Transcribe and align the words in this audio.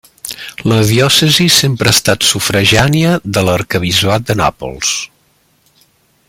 La 0.71 0.77
diòcesi 0.91 1.45
sempre 1.55 1.91
ha 1.91 1.93
estat 1.97 2.25
sufragània 2.29 3.11
de 3.39 3.45
l'arquebisbat 3.49 4.27
de 4.31 4.39
Nàpols. 4.41 4.99